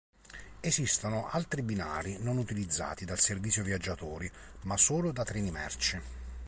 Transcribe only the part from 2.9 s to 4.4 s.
dal servizio viaggiatori,